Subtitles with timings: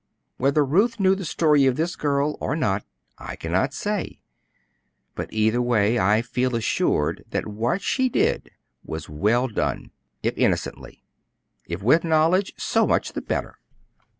[0.37, 2.83] Whether Ruth knew the story of this girl or not,
[3.19, 4.19] I cannot say,
[5.13, 8.49] but either way I feel assured that what she did
[8.83, 9.91] was well done
[10.23, 11.03] if innocently;
[11.67, 13.59] if with knowledge, so much the better.